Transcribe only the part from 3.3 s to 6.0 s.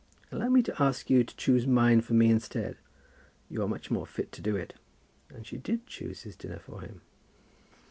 You are much more fit to do it." And she did